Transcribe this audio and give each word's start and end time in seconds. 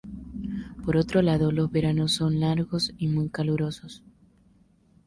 Por 0.83 0.97
otro 0.97 1.21
lado, 1.21 1.51
los 1.51 1.71
veranos 1.71 2.13
son 2.15 2.39
largos 2.39 2.91
y 2.97 3.07
muy 3.07 3.29
calurosos. 3.29 4.01